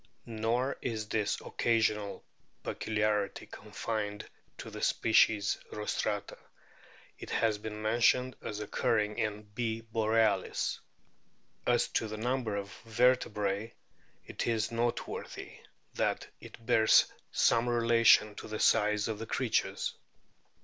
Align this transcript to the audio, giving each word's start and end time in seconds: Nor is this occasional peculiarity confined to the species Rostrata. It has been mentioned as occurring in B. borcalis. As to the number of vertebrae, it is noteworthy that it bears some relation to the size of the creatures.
Nor 0.25 0.77
is 0.81 1.09
this 1.09 1.39
occasional 1.41 2.25
peculiarity 2.63 3.45
confined 3.45 4.27
to 4.57 4.71
the 4.71 4.81
species 4.81 5.59
Rostrata. 5.71 6.39
It 7.19 7.29
has 7.29 7.59
been 7.59 7.83
mentioned 7.83 8.35
as 8.41 8.59
occurring 8.61 9.19
in 9.19 9.43
B. 9.43 9.81
borcalis. 9.81 10.79
As 11.67 11.87
to 11.89 12.07
the 12.07 12.17
number 12.17 12.55
of 12.55 12.73
vertebrae, 12.83 13.75
it 14.25 14.47
is 14.47 14.71
noteworthy 14.71 15.59
that 15.93 16.25
it 16.39 16.65
bears 16.65 17.05
some 17.31 17.69
relation 17.69 18.33
to 18.37 18.47
the 18.47 18.59
size 18.59 19.07
of 19.07 19.19
the 19.19 19.27
creatures. 19.27 19.93